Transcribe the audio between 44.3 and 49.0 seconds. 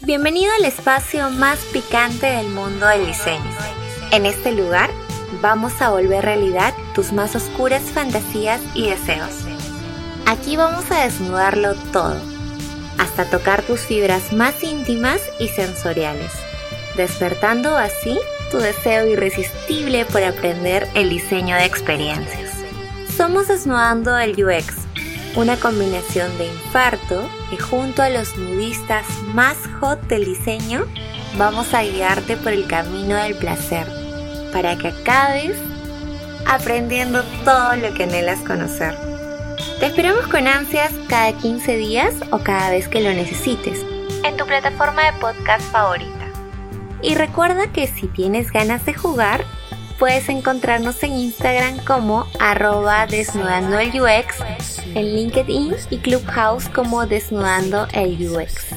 tu plataforma de podcast favorita. Y recuerda que si tienes ganas de